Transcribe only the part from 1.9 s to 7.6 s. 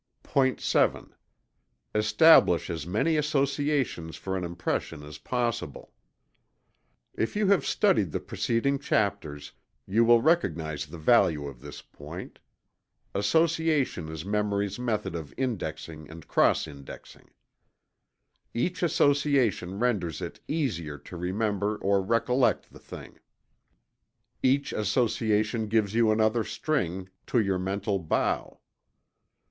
Establish as many associations for an impression, as possible. If you